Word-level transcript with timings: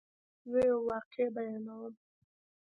زه 0.49 0.59
یوه 0.69 0.81
واقعه 0.89 1.27
بیانوم. 1.35 1.93